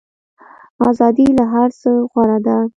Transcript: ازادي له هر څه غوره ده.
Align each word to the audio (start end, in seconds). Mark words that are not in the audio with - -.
ازادي 0.89 1.27
له 1.37 1.45
هر 1.53 1.69
څه 1.79 1.89
غوره 2.11 2.37
ده. 2.45 2.57